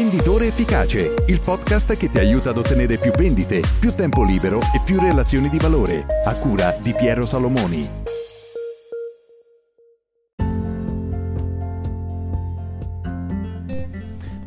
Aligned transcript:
Venditore 0.00 0.46
Efficace, 0.46 1.12
il 1.26 1.40
podcast 1.40 1.94
che 1.94 2.08
ti 2.08 2.18
aiuta 2.18 2.48
ad 2.48 2.56
ottenere 2.56 2.96
più 2.96 3.10
vendite, 3.10 3.60
più 3.78 3.94
tempo 3.94 4.24
libero 4.24 4.58
e 4.58 4.80
più 4.82 4.98
relazioni 4.98 5.50
di 5.50 5.58
valore, 5.58 6.06
a 6.24 6.34
cura 6.38 6.74
di 6.80 6.94
Piero 6.94 7.26
Salomoni. 7.26 7.90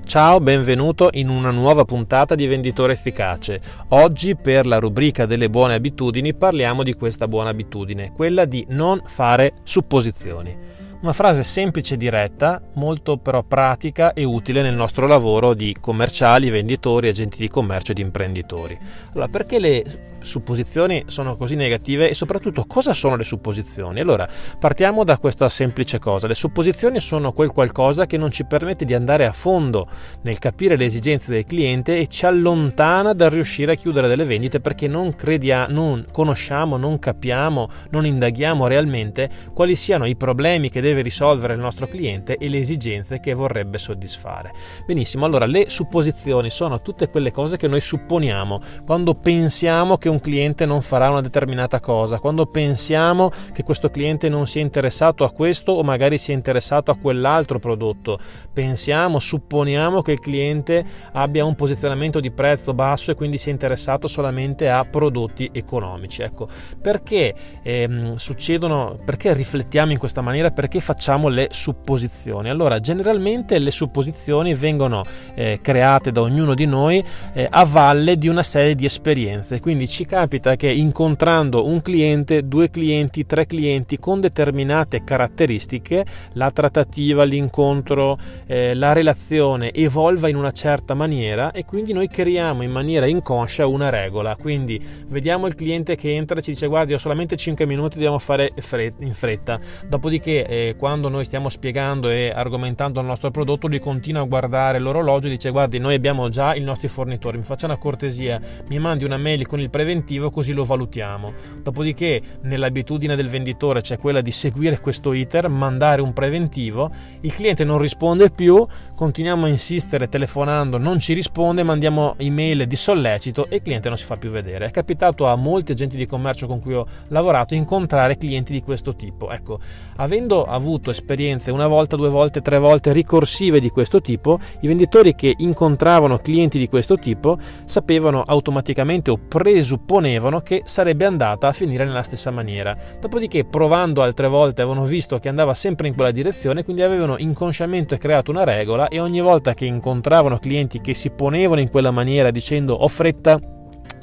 Ciao, 0.03 0.39
benvenuto 0.39 1.09
in 1.11 1.29
una 1.29 1.51
nuova 1.51 1.85
puntata 1.85 2.33
di 2.33 2.47
Venditore 2.47 2.93
Efficace. 2.93 3.61
Oggi 3.89 4.35
per 4.35 4.65
la 4.65 4.79
rubrica 4.79 5.27
delle 5.27 5.51
buone 5.51 5.75
abitudini 5.75 6.33
parliamo 6.33 6.81
di 6.81 6.95
questa 6.95 7.27
buona 7.27 7.49
abitudine, 7.49 8.11
quella 8.11 8.45
di 8.45 8.65
non 8.69 9.03
fare 9.05 9.53
supposizioni. 9.61 10.82
Una 11.03 11.11
frase 11.11 11.43
semplice 11.43 11.95
e 11.95 11.97
diretta, 11.97 12.61
molto 12.75 13.17
però 13.17 13.43
pratica 13.43 14.13
e 14.13 14.23
utile 14.23 14.61
nel 14.61 14.73
nostro 14.73 15.05
lavoro 15.05 15.53
di 15.53 15.75
commerciali, 15.77 16.49
venditori, 16.49 17.09
agenti 17.09 17.39
di 17.39 17.49
commercio 17.49 17.91
ed 17.91 17.97
imprenditori. 17.97 18.79
Allora, 19.11 19.27
perché 19.27 19.59
le 19.59 19.83
supposizioni 20.21 21.03
sono 21.07 21.35
così 21.35 21.55
negative 21.55 22.09
e 22.09 22.13
soprattutto 22.13 22.63
cosa 22.65 22.93
sono 22.93 23.17
le 23.17 23.25
supposizioni? 23.25 23.99
Allora, 23.99 24.25
partiamo 24.57 25.03
da 25.03 25.17
questa 25.17 25.49
semplice 25.49 25.99
cosa. 25.99 26.27
Le 26.27 26.35
supposizioni 26.35 27.01
sono 27.01 27.33
quel 27.33 27.51
qualcosa 27.51 28.05
che 28.05 28.15
non 28.15 28.31
ci 28.31 28.45
permette 28.45 28.85
di 28.85 28.93
andare 28.93 29.25
a 29.25 29.33
fondo 29.33 29.89
nel 30.21 30.39
capire 30.39 30.77
le 30.77 30.85
esigenze 30.85 31.33
del 31.33 31.43
cliente 31.43 31.97
e 31.97 32.07
ci 32.07 32.25
allontana 32.25 33.11
dal 33.11 33.29
riuscire 33.29 33.73
a 33.73 33.75
chiudere 33.75 34.07
delle 34.07 34.23
vendite 34.23 34.61
perché 34.61 34.87
non 34.87 35.13
crediamo, 35.13 35.73
non 35.73 36.05
conosciamo, 36.13 36.77
non 36.77 36.97
capiamo, 36.97 37.69
non 37.89 38.05
indaghiamo 38.05 38.67
realmente 38.67 39.29
quali 39.53 39.75
siano 39.75 40.05
i 40.05 40.15
problemi 40.15 40.69
che 40.69 40.79
deve 40.79 40.92
deve 40.93 41.01
risolvere 41.01 41.53
il 41.53 41.59
nostro 41.59 41.87
cliente 41.87 42.37
e 42.37 42.47
le 42.47 42.59
esigenze 42.59 43.19
che 43.19 43.33
vorrebbe 43.33 43.79
soddisfare. 43.79 44.53
Benissimo, 44.85 45.25
allora 45.25 45.45
le 45.45 45.69
supposizioni 45.69 46.49
sono 46.49 46.81
tutte 46.81 47.09
quelle 47.09 47.31
cose 47.31 47.57
che 47.57 47.67
noi 47.67 47.81
supponiamo 47.81 48.59
quando 48.85 49.15
pensiamo 49.15 49.97
che 49.97 50.09
un 50.09 50.19
cliente 50.19 50.65
non 50.65 50.81
farà 50.81 51.09
una 51.09 51.21
determinata 51.21 51.79
cosa, 51.79 52.19
quando 52.19 52.45
pensiamo 52.45 53.31
che 53.51 53.63
questo 53.63 53.89
cliente 53.89 54.29
non 54.29 54.45
sia 54.45 54.61
interessato 54.61 55.23
a 55.23 55.31
questo 55.31 55.71
o 55.71 55.83
magari 55.83 56.17
sia 56.17 56.33
interessato 56.33 56.91
a 56.91 56.97
quell'altro 56.97 57.59
prodotto. 57.59 58.19
Pensiamo, 58.53 59.19
supponiamo 59.19 60.01
che 60.01 60.11
il 60.11 60.19
cliente 60.19 60.83
abbia 61.13 61.43
un 61.43 61.55
posizionamento 61.55 62.19
di 62.19 62.31
prezzo 62.31 62.73
basso 62.73 63.11
e 63.11 63.15
quindi 63.15 63.37
sia 63.37 63.51
interessato 63.51 64.07
solamente 64.07 64.69
a 64.69 64.85
prodotti 64.85 65.49
economici. 65.51 66.21
Ecco, 66.21 66.47
perché 66.79 67.33
ehm, 67.63 68.15
succedono, 68.15 68.99
perché 69.03 69.33
riflettiamo 69.33 69.91
in 69.91 69.97
questa 69.97 70.21
maniera? 70.21 70.51
Perché 70.51 70.81
facciamo 70.83 71.29
le 71.29 71.47
supposizioni. 71.49 72.49
Allora, 72.49 72.79
generalmente 72.79 73.57
le 73.57 73.71
supposizioni 73.71 74.53
vengono 74.53 75.03
eh, 75.33 75.59
create 75.61 76.11
da 76.11 76.21
ognuno 76.21 76.53
di 76.53 76.65
noi 76.65 77.03
eh, 77.33 77.47
a 77.49 77.63
valle 77.63 78.17
di 78.17 78.27
una 78.27 78.43
serie 78.43 78.75
di 78.75 78.83
esperienze. 78.85 79.61
Quindi 79.61 79.87
ci 79.87 80.05
capita 80.05 80.55
che 80.57 80.69
incontrando 80.69 81.65
un 81.65 81.81
cliente, 81.81 82.47
due 82.47 82.69
clienti, 82.69 83.25
tre 83.25 83.47
clienti 83.47 83.97
con 83.97 84.19
determinate 84.19 85.03
caratteristiche, 85.05 86.05
la 86.33 86.51
trattativa, 86.51 87.23
l'incontro, 87.23 88.17
eh, 88.45 88.73
la 88.75 88.91
relazione 88.91 89.71
evolva 89.71 90.27
in 90.27 90.35
una 90.35 90.51
certa 90.51 90.93
maniera 90.93 91.51
e 91.51 91.63
quindi 91.63 91.93
noi 91.93 92.09
creiamo 92.09 92.61
in 92.61 92.71
maniera 92.71 93.05
inconscia 93.05 93.65
una 93.65 93.89
regola. 93.89 94.35
Quindi 94.35 94.79
vediamo 95.07 95.47
il 95.47 95.55
cliente 95.55 95.95
che 95.95 96.13
entra 96.13 96.39
e 96.39 96.41
ci 96.41 96.51
dice 96.51 96.67
guardi 96.67 96.93
ho 96.93 96.97
solamente 96.97 97.37
5 97.37 97.65
minuti, 97.65 97.95
dobbiamo 97.95 98.19
fare 98.19 98.51
in 98.99 99.13
fretta. 99.13 99.57
Dopodiché 99.87 100.45
quando 100.77 101.09
noi 101.09 101.25
stiamo 101.25 101.49
spiegando 101.49 102.09
e 102.09 102.31
argomentando 102.33 102.99
il 102.99 103.05
nostro 103.05 103.31
prodotto 103.31 103.67
lui 103.67 103.79
continua 103.79 104.21
a 104.21 104.25
guardare 104.25 104.79
l'orologio 104.79 105.27
e 105.27 105.31
dice 105.31 105.51
guardi 105.51 105.77
noi 105.77 105.95
abbiamo 105.95 106.29
già 106.29 106.55
i 106.55 106.61
nostri 106.61 106.87
fornitori 106.87 107.37
mi 107.37 107.43
faccia 107.43 107.65
una 107.65 107.77
cortesia 107.77 108.39
mi 108.67 108.79
mandi 108.79 109.03
una 109.03 109.17
mail 109.17 109.45
con 109.47 109.59
il 109.59 109.69
preventivo 109.69 110.29
così 110.29 110.53
lo 110.53 110.65
valutiamo. 110.65 111.33
Dopodiché 111.61 112.21
nell'abitudine 112.41 113.15
del 113.15 113.29
venditore 113.29 113.81
c'è 113.81 113.97
quella 113.97 114.21
di 114.21 114.31
seguire 114.31 114.79
questo 114.79 115.13
iter 115.13 115.47
mandare 115.49 116.01
un 116.01 116.13
preventivo 116.13 116.91
il 117.21 117.33
cliente 117.33 117.63
non 117.63 117.77
risponde 117.77 118.29
più 118.29 118.65
continuiamo 118.95 119.45
a 119.45 119.49
insistere 119.49 120.09
telefonando 120.09 120.77
non 120.77 120.99
ci 120.99 121.13
risponde 121.13 121.63
mandiamo 121.63 122.15
email 122.17 122.65
di 122.67 122.75
sollecito 122.75 123.47
e 123.49 123.57
il 123.57 123.61
cliente 123.61 123.89
non 123.89 123.97
si 123.97 124.05
fa 124.05 124.17
più 124.17 124.29
vedere. 124.29 124.65
È 124.65 124.71
capitato 124.71 125.27
a 125.27 125.35
molti 125.35 125.71
agenti 125.71 125.97
di 125.97 126.05
commercio 126.05 126.47
con 126.47 126.59
cui 126.59 126.73
ho 126.73 126.85
lavorato 127.09 127.53
incontrare 127.53 128.17
clienti 128.17 128.53
di 128.53 128.61
questo 128.61 128.95
tipo. 128.95 129.31
Ecco 129.31 129.59
avendo 129.97 130.45
avuto 130.53 130.89
esperienze 130.89 131.51
una 131.51 131.67
volta, 131.67 131.95
due 131.95 132.09
volte, 132.09 132.41
tre 132.41 132.59
volte 132.59 132.93
ricorsive 132.93 133.59
di 133.59 133.69
questo 133.69 134.01
tipo, 134.01 134.39
i 134.61 134.67
venditori 134.67 135.15
che 135.15 135.33
incontravano 135.37 136.19
clienti 136.19 136.59
di 136.59 136.67
questo 136.67 136.97
tipo 136.97 137.37
sapevano 137.65 138.23
automaticamente 138.25 139.11
o 139.11 139.17
presupponevano 139.17 140.41
che 140.41 140.61
sarebbe 140.65 141.05
andata 141.05 141.47
a 141.47 141.51
finire 141.51 141.85
nella 141.85 142.03
stessa 142.03 142.31
maniera. 142.31 142.75
Dopodiché, 142.99 143.45
provando 143.45 144.01
altre 144.01 144.27
volte, 144.27 144.61
avevano 144.61 144.85
visto 144.85 145.19
che 145.19 145.29
andava 145.29 145.53
sempre 145.53 145.87
in 145.87 145.95
quella 145.95 146.11
direzione, 146.11 146.63
quindi 146.63 146.81
avevano 146.81 147.17
inconsciamente 147.17 147.97
creato 147.97 148.31
una 148.31 148.43
regola 148.43 148.87
e 148.87 148.99
ogni 148.99 149.21
volta 149.21 149.53
che 149.53 149.65
incontravano 149.65 150.39
clienti 150.39 150.81
che 150.81 150.93
si 150.93 151.09
ponevano 151.09 151.61
in 151.61 151.69
quella 151.69 151.91
maniera 151.91 152.31
dicendo 152.31 152.73
ho 152.73 152.87
fretta, 152.87 153.39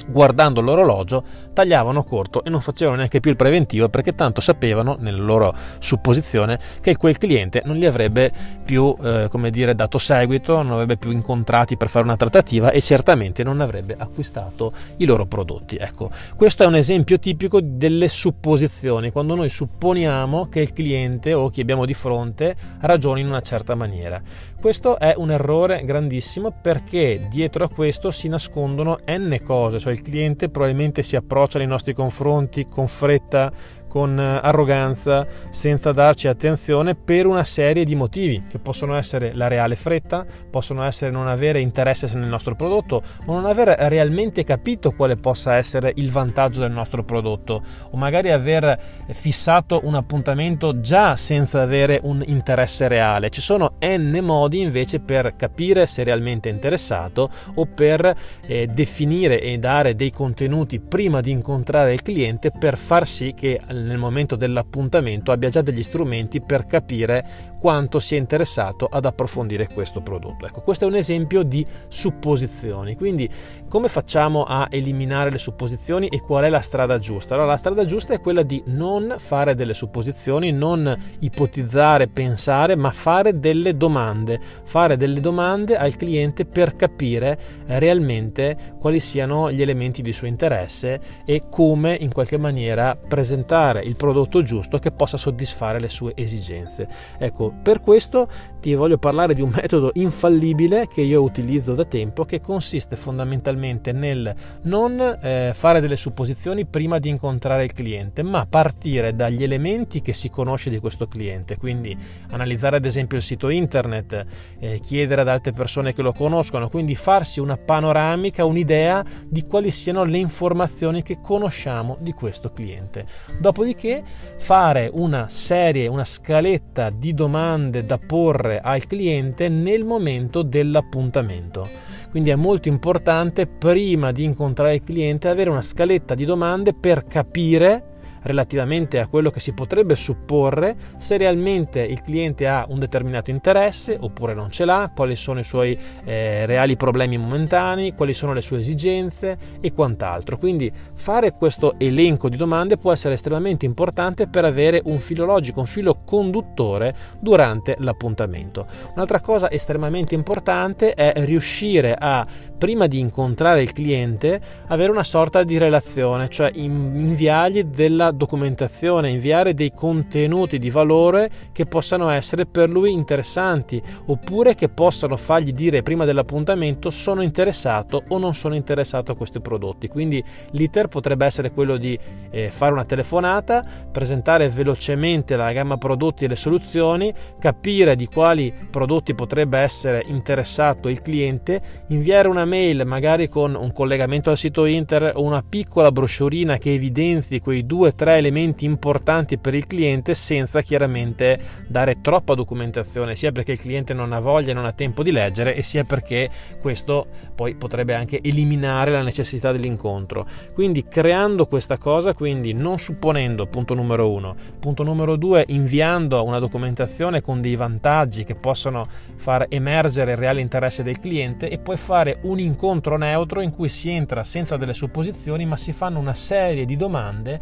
guardando 0.07 0.61
l'orologio 0.61 1.23
tagliavano 1.53 2.03
corto 2.03 2.43
e 2.43 2.49
non 2.49 2.61
facevano 2.61 2.97
neanche 2.97 3.19
più 3.19 3.31
il 3.31 3.37
preventivo 3.37 3.89
perché 3.89 4.15
tanto 4.15 4.41
sapevano 4.41 4.97
nella 4.99 5.21
loro 5.21 5.53
supposizione 5.79 6.59
che 6.81 6.97
quel 6.97 7.17
cliente 7.17 7.61
non 7.65 7.77
li 7.77 7.85
avrebbe 7.85 8.31
più 8.63 8.95
eh, 9.01 9.27
come 9.29 9.49
dire 9.49 9.75
dato 9.75 9.97
seguito 9.97 10.61
non 10.61 10.73
avrebbe 10.73 10.97
più 10.97 11.11
incontrati 11.11 11.77
per 11.77 11.89
fare 11.89 12.05
una 12.05 12.17
trattativa 12.17 12.71
e 12.71 12.81
certamente 12.81 13.43
non 13.43 13.61
avrebbe 13.61 13.95
acquistato 13.97 14.71
i 14.97 15.05
loro 15.05 15.25
prodotti 15.25 15.77
ecco. 15.77 16.09
Questo 16.35 16.63
è 16.63 16.65
un 16.65 16.75
esempio 16.75 17.19
tipico 17.19 17.59
delle 17.61 18.07
supposizioni 18.07 19.11
quando 19.11 19.35
noi 19.35 19.49
supponiamo 19.49 20.47
che 20.47 20.61
il 20.61 20.73
cliente 20.73 21.33
o 21.33 21.49
chi 21.49 21.61
abbiamo 21.61 21.85
di 21.85 21.93
fronte 21.93 22.55
ragioni 22.81 23.21
in 23.21 23.27
una 23.27 23.41
certa 23.41 23.75
maniera. 23.75 24.21
Questo 24.59 24.99
è 24.99 25.13
un 25.17 25.31
errore 25.31 25.83
grandissimo 25.83 26.51
perché 26.51 27.27
dietro 27.29 27.63
a 27.63 27.69
questo 27.69 28.11
si 28.11 28.27
nascondono 28.27 28.99
n 29.07 29.39
cose 29.43 29.79
cioè 29.79 29.90
il 29.91 30.01
cliente 30.01 30.49
probabilmente 30.49 31.03
si 31.03 31.15
approccia 31.15 31.57
nei 31.57 31.67
nostri 31.67 31.93
confronti 31.93 32.65
con 32.65 32.87
fretta, 32.87 33.51
con 33.91 34.17
eh, 34.17 34.39
arroganza, 34.41 35.27
senza 35.49 35.91
darci 35.91 36.29
attenzione 36.29 36.95
per 36.95 37.25
una 37.25 37.43
serie 37.43 37.83
di 37.83 37.93
motivi 37.93 38.43
che 38.49 38.57
possono 38.57 38.95
essere 38.95 39.33
la 39.33 39.49
reale 39.49 39.75
fretta, 39.75 40.25
possono 40.49 40.85
essere 40.85 41.11
non 41.11 41.27
avere 41.27 41.59
interesse 41.59 42.09
nel 42.13 42.29
nostro 42.29 42.55
prodotto 42.55 43.01
o 43.25 43.33
non 43.33 43.43
aver 43.43 43.67
realmente 43.89 44.45
capito 44.45 44.91
quale 44.91 45.17
possa 45.17 45.57
essere 45.57 45.91
il 45.95 46.09
vantaggio 46.09 46.61
del 46.61 46.71
nostro 46.71 47.03
prodotto 47.03 47.61
o 47.89 47.97
magari 47.97 48.31
aver 48.31 48.79
fissato 49.09 49.81
un 49.83 49.95
appuntamento 49.95 50.79
già 50.79 51.17
senza 51.17 51.61
avere 51.61 51.99
un 52.03 52.23
interesse 52.25 52.87
reale. 52.87 53.29
Ci 53.29 53.41
sono 53.41 53.73
n 53.81 54.19
modi 54.21 54.61
invece 54.61 55.01
per 55.01 55.35
capire 55.35 55.85
se 55.85 56.03
è 56.03 56.05
realmente 56.05 56.47
interessato 56.47 57.29
o 57.55 57.65
per 57.65 58.15
eh, 58.45 58.67
definire 58.67 59.41
e 59.41 59.57
dare 59.57 59.95
dei 59.95 60.11
contenuti 60.11 60.79
prima 60.79 61.19
di 61.19 61.31
incontrare 61.31 61.91
il 61.91 62.01
cliente 62.01 62.51
per 62.57 62.77
far 62.77 63.05
sì 63.05 63.33
che 63.33 63.59
nel 63.81 63.97
momento 63.97 64.35
dell'appuntamento 64.35 65.31
abbia 65.31 65.49
già 65.49 65.61
degli 65.61 65.83
strumenti 65.83 66.41
per 66.41 66.65
capire 66.65 67.50
quanto 67.61 67.99
sia 67.99 68.17
interessato 68.17 68.87
ad 68.89 69.05
approfondire 69.05 69.67
questo 69.71 70.01
prodotto. 70.01 70.47
Ecco, 70.47 70.61
questo 70.61 70.85
è 70.85 70.87
un 70.87 70.95
esempio 70.95 71.43
di 71.43 71.63
supposizioni. 71.89 72.95
Quindi, 72.95 73.29
come 73.69 73.87
facciamo 73.87 74.45
a 74.45 74.67
eliminare 74.71 75.29
le 75.29 75.37
supposizioni 75.37 76.07
e 76.07 76.21
qual 76.21 76.45
è 76.45 76.49
la 76.49 76.61
strada 76.61 76.97
giusta? 76.97 77.35
Allora, 77.35 77.49
la 77.49 77.57
strada 77.57 77.85
giusta 77.85 78.15
è 78.15 78.19
quella 78.19 78.41
di 78.41 78.63
non 78.65 79.13
fare 79.19 79.53
delle 79.53 79.75
supposizioni, 79.75 80.51
non 80.51 80.97
ipotizzare, 81.19 82.07
pensare, 82.07 82.75
ma 82.75 82.89
fare 82.89 83.37
delle 83.37 83.77
domande. 83.77 84.39
Fare 84.63 84.97
delle 84.97 85.19
domande 85.19 85.77
al 85.77 85.95
cliente 85.95 86.45
per 86.45 86.75
capire 86.75 87.37
realmente 87.67 88.57
quali 88.79 88.99
siano 88.99 89.51
gli 89.51 89.61
elementi 89.61 90.01
di 90.01 90.13
suo 90.13 90.25
interesse 90.25 90.99
e 91.25 91.43
come 91.47 91.95
in 91.99 92.11
qualche 92.11 92.39
maniera 92.39 92.95
presentare 92.95 93.83
il 93.83 93.95
prodotto 93.95 94.41
giusto 94.41 94.79
che 94.79 94.91
possa 94.91 95.17
soddisfare 95.17 95.79
le 95.79 95.89
sue 95.89 96.13
esigenze. 96.15 96.87
Ecco, 97.19 97.50
per 97.51 97.81
questo 97.81 98.27
ti 98.59 98.75
voglio 98.75 98.97
parlare 98.97 99.33
di 99.33 99.41
un 99.41 99.49
metodo 99.53 99.89
infallibile 99.95 100.87
che 100.87 101.01
io 101.01 101.23
utilizzo 101.23 101.73
da 101.73 101.83
tempo 101.83 102.25
che 102.25 102.41
consiste 102.41 102.95
fondamentalmente 102.95 103.91
nel 103.91 104.33
non 104.63 104.99
eh, 104.99 105.51
fare 105.55 105.81
delle 105.81 105.95
supposizioni 105.95 106.65
prima 106.65 106.99
di 106.99 107.09
incontrare 107.09 107.63
il 107.63 107.73
cliente, 107.73 108.21
ma 108.21 108.45
partire 108.47 109.15
dagli 109.15 109.43
elementi 109.43 110.01
che 110.01 110.13
si 110.13 110.29
conosce 110.29 110.69
di 110.69 110.79
questo 110.79 111.07
cliente, 111.07 111.57
quindi 111.57 111.97
analizzare 112.29 112.77
ad 112.77 112.85
esempio 112.85 113.17
il 113.17 113.23
sito 113.23 113.49
internet, 113.49 114.25
eh, 114.59 114.79
chiedere 114.79 115.21
ad 115.21 115.27
altre 115.27 115.51
persone 115.51 115.93
che 115.93 116.03
lo 116.03 116.13
conoscono, 116.13 116.69
quindi 116.69 116.95
farsi 116.95 117.39
una 117.39 117.57
panoramica, 117.57 118.45
un'idea 118.45 119.03
di 119.27 119.43
quali 119.43 119.71
siano 119.71 120.03
le 120.03 120.19
informazioni 120.19 121.01
che 121.01 121.19
conosciamo 121.19 121.97
di 121.99 122.13
questo 122.13 122.51
cliente. 122.51 123.05
Dopodiché 123.39 124.03
fare 124.37 124.89
una 124.93 125.27
serie, 125.29 125.87
una 125.87 126.05
scaletta 126.05 126.91
di 126.91 127.13
domande 127.15 127.40
da 127.83 127.97
porre 127.97 128.59
al 128.59 128.85
cliente 128.85 129.49
nel 129.49 129.83
momento 129.83 130.43
dell'appuntamento. 130.43 131.67
Quindi 132.09 132.29
è 132.29 132.35
molto 132.35 132.67
importante 132.67 133.47
prima 133.47 134.11
di 134.11 134.23
incontrare 134.23 134.75
il 134.75 134.83
cliente 134.83 135.27
avere 135.27 135.49
una 135.49 135.61
scaletta 135.61 136.13
di 136.13 136.25
domande 136.25 136.73
per 136.73 137.05
capire 137.05 137.90
relativamente 138.23 138.99
a 138.99 139.07
quello 139.07 139.29
che 139.29 139.39
si 139.39 139.53
potrebbe 139.53 139.95
supporre 139.95 140.75
se 140.97 141.17
realmente 141.17 141.81
il 141.81 142.01
cliente 142.01 142.47
ha 142.47 142.65
un 142.69 142.79
determinato 142.79 143.31
interesse 143.31 143.97
oppure 143.99 144.33
non 144.33 144.51
ce 144.51 144.65
l'ha, 144.65 144.91
quali 144.95 145.15
sono 145.15 145.39
i 145.39 145.43
suoi 145.43 145.77
eh, 146.03 146.45
reali 146.45 146.75
problemi 146.75 147.17
momentanei, 147.17 147.93
quali 147.93 148.13
sono 148.13 148.33
le 148.33 148.41
sue 148.41 148.59
esigenze 148.59 149.37
e 149.59 149.73
quant'altro. 149.73 150.37
Quindi 150.37 150.71
fare 150.93 151.33
questo 151.33 151.75
elenco 151.77 152.29
di 152.29 152.37
domande 152.37 152.77
può 152.77 152.91
essere 152.91 153.13
estremamente 153.13 153.65
importante 153.65 154.27
per 154.27 154.45
avere 154.45 154.81
un 154.85 154.99
filo 154.99 155.25
logico, 155.25 155.59
un 155.59 155.65
filo 155.65 156.01
conduttore 156.05 156.95
durante 157.19 157.75
l'appuntamento. 157.79 158.65
Un'altra 158.95 159.19
cosa 159.19 159.49
estremamente 159.49 160.15
importante 160.15 160.93
è 160.93 161.13
riuscire 161.25 161.95
a 161.97 162.25
prima 162.57 162.85
di 162.85 162.99
incontrare 162.99 163.63
il 163.63 163.73
cliente 163.73 164.39
avere 164.67 164.91
una 164.91 165.03
sorta 165.03 165.43
di 165.43 165.57
relazione, 165.57 166.29
cioè 166.29 166.51
inviargli 166.53 167.63
della 167.63 168.10
documentazione, 168.11 169.09
inviare 169.09 169.53
dei 169.53 169.73
contenuti 169.73 170.59
di 170.59 170.69
valore 170.69 171.29
che 171.51 171.65
possano 171.65 172.09
essere 172.09 172.45
per 172.45 172.69
lui 172.69 172.91
interessanti 172.91 173.81
oppure 174.05 174.55
che 174.55 174.69
possano 174.69 175.17
fargli 175.17 175.53
dire 175.53 175.83
prima 175.83 176.05
dell'appuntamento 176.05 176.89
sono 176.89 177.21
interessato 177.21 178.03
o 178.07 178.17
non 178.17 178.33
sono 178.33 178.55
interessato 178.55 179.11
a 179.11 179.15
questi 179.15 179.39
prodotti. 179.39 179.87
Quindi 179.87 180.23
l'iter 180.51 180.87
potrebbe 180.87 181.25
essere 181.25 181.51
quello 181.51 181.77
di 181.77 181.97
eh, 182.29 182.49
fare 182.49 182.73
una 182.73 182.85
telefonata, 182.85 183.63
presentare 183.91 184.49
velocemente 184.49 185.35
la 185.35 185.51
gamma 185.51 185.77
prodotti 185.77 186.25
e 186.25 186.27
le 186.27 186.35
soluzioni, 186.35 187.13
capire 187.39 187.95
di 187.95 188.07
quali 188.07 188.53
prodotti 188.69 189.13
potrebbe 189.13 189.59
essere 189.59 190.03
interessato 190.07 190.89
il 190.89 191.01
cliente, 191.01 191.61
inviare 191.87 192.27
una 192.27 192.45
mail 192.45 192.83
magari 192.85 193.29
con 193.29 193.55
un 193.55 193.71
collegamento 193.73 194.29
al 194.29 194.37
sito 194.37 194.65
internet 194.65 195.15
o 195.15 195.23
una 195.23 195.43
piccola 195.47 195.91
broschurina 195.91 196.57
che 196.57 196.73
evidenzi 196.73 197.39
quei 197.39 197.65
due 197.65 197.93
tre 198.01 198.17
elementi 198.17 198.65
importanti 198.65 199.37
per 199.37 199.53
il 199.53 199.67
cliente 199.67 200.15
senza 200.15 200.61
chiaramente 200.61 201.39
dare 201.67 202.01
troppa 202.01 202.33
documentazione, 202.33 203.15
sia 203.15 203.31
perché 203.31 203.51
il 203.51 203.59
cliente 203.59 203.93
non 203.93 204.11
ha 204.11 204.19
voglia 204.19 204.49
e 204.49 204.53
non 204.55 204.65
ha 204.65 204.71
tempo 204.71 205.03
di 205.03 205.11
leggere 205.11 205.53
e 205.53 205.61
sia 205.61 205.83
perché 205.83 206.27
questo 206.59 207.05
poi 207.35 207.53
potrebbe 207.53 207.93
anche 207.93 208.19
eliminare 208.23 208.89
la 208.89 209.03
necessità 209.03 209.51
dell'incontro. 209.51 210.25
Quindi 210.51 210.87
creando 210.87 211.45
questa 211.45 211.77
cosa, 211.77 212.15
quindi 212.15 212.53
non 212.53 212.79
supponendo, 212.79 213.45
punto 213.45 213.75
numero 213.75 214.09
uno, 214.09 214.33
punto 214.59 214.81
numero 214.81 215.15
due, 215.15 215.43
inviando 215.49 216.23
una 216.23 216.39
documentazione 216.39 217.21
con 217.21 217.39
dei 217.39 217.55
vantaggi 217.55 218.23
che 218.23 218.33
possono 218.33 218.87
far 219.15 219.45
emergere 219.47 220.13
il 220.13 220.17
reale 220.17 220.41
interesse 220.41 220.81
del 220.81 220.99
cliente 220.99 221.51
e 221.51 221.59
poi 221.59 221.77
fare 221.77 222.17
un 222.23 222.39
incontro 222.39 222.97
neutro 222.97 223.41
in 223.41 223.51
cui 223.51 223.69
si 223.69 223.91
entra 223.91 224.23
senza 224.23 224.57
delle 224.57 224.73
supposizioni 224.73 225.45
ma 225.45 225.55
si 225.55 225.71
fanno 225.71 225.99
una 225.99 226.15
serie 226.15 226.65
di 226.65 226.75
domande 226.75 227.39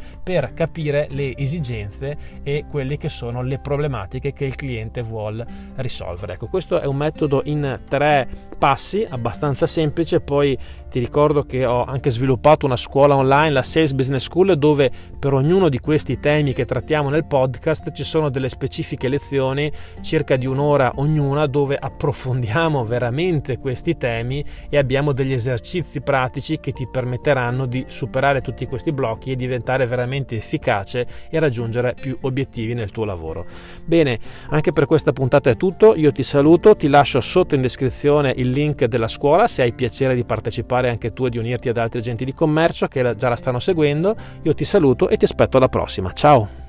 capire 0.53 1.07
le 1.11 1.35
esigenze 1.35 2.17
e 2.43 2.65
quelle 2.69 2.97
che 2.97 3.09
sono 3.09 3.41
le 3.41 3.59
problematiche 3.59 4.33
che 4.33 4.45
il 4.45 4.55
cliente 4.55 5.01
vuole 5.01 5.45
risolvere. 5.75 6.33
Ecco, 6.33 6.47
questo 6.47 6.79
è 6.79 6.85
un 6.85 6.95
metodo 6.95 7.41
in 7.45 7.81
tre 7.87 8.27
passi 8.57 9.05
abbastanza 9.07 9.67
semplice, 9.67 10.21
poi 10.21 10.57
ti 10.89 10.99
ricordo 10.99 11.43
che 11.43 11.65
ho 11.65 11.83
anche 11.83 12.09
sviluppato 12.09 12.65
una 12.65 12.75
scuola 12.75 13.15
online, 13.15 13.51
la 13.51 13.63
Sales 13.63 13.93
Business 13.93 14.23
School, 14.23 14.57
dove 14.57 14.91
per 15.17 15.33
ognuno 15.33 15.69
di 15.69 15.79
questi 15.79 16.19
temi 16.19 16.53
che 16.53 16.65
trattiamo 16.65 17.09
nel 17.09 17.25
podcast 17.25 17.91
ci 17.91 18.03
sono 18.03 18.29
delle 18.29 18.49
specifiche 18.49 19.07
lezioni, 19.07 19.71
circa 20.01 20.35
di 20.35 20.45
un'ora 20.47 20.93
ognuna, 20.95 21.45
dove 21.45 21.77
approfondiamo 21.77 22.83
veramente 22.85 23.57
questi 23.59 23.97
temi 23.97 24.43
e 24.69 24.77
abbiamo 24.77 25.11
degli 25.11 25.33
esercizi 25.33 26.01
pratici 26.01 26.59
che 26.59 26.71
ti 26.71 26.87
permetteranno 26.87 27.65
di 27.65 27.85
superare 27.87 28.41
tutti 28.41 28.65
questi 28.65 28.91
blocchi 28.91 29.31
e 29.31 29.35
diventare 29.35 29.85
veramente 29.85 30.35
efficace 30.39 31.05
e 31.29 31.39
raggiungere 31.39 31.93
più 31.99 32.17
obiettivi 32.21 32.73
nel 32.73 32.91
tuo 32.91 33.05
lavoro. 33.05 33.45
Bene, 33.85 34.19
anche 34.49 34.71
per 34.71 34.85
questa 34.85 35.13
puntata 35.13 35.49
è 35.49 35.55
tutto, 35.55 35.95
io 35.95 36.11
ti 36.11 36.23
saluto, 36.23 36.75
ti 36.75 36.87
lascio 36.87 37.21
sotto 37.21 37.55
in 37.55 37.61
descrizione 37.61 38.33
il 38.35 38.49
link 38.49 38.85
della 38.85 39.07
scuola 39.07 39.47
se 39.47 39.61
hai 39.61 39.73
piacere 39.73 40.15
di 40.15 40.23
partecipare 40.23 40.89
anche 40.89 41.13
tu 41.13 41.25
e 41.25 41.29
di 41.29 41.37
unirti 41.37 41.69
ad 41.69 41.77
altri 41.77 41.99
agenti 41.99 42.25
di 42.25 42.33
commercio 42.33 42.87
che 42.87 43.13
già 43.15 43.29
la 43.29 43.35
stanno 43.35 43.59
seguendo. 43.59 44.15
Io 44.43 44.53
ti 44.53 44.65
saluto 44.65 45.09
e 45.09 45.17
ti 45.17 45.25
aspetto 45.25 45.57
alla 45.57 45.69
prossima. 45.69 46.11
Ciao! 46.11 46.68